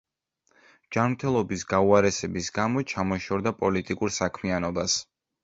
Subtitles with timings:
[0.95, 4.99] ჯანმრთელობის გაუარესების გამო ჩამოშორდა პოლიტიკურ საქმიანობას.